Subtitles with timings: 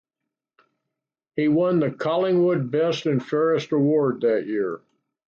[1.35, 4.81] He won the Collingwood best and fairest award that year.